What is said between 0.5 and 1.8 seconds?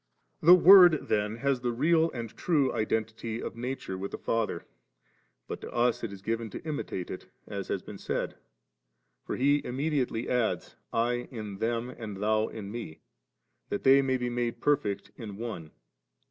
The Word then has the